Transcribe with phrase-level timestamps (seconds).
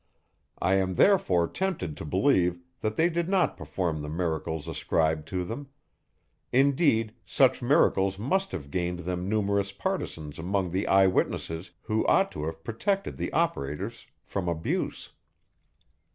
[0.59, 5.43] I am therefore tempted to believe, that they did not perform the miracles ascribed to
[5.45, 5.69] them;
[6.51, 12.31] indeed, such miracles must have gained them numerous partisans among the eye witnesses, who ought
[12.31, 15.11] to have protected the operators from abuse.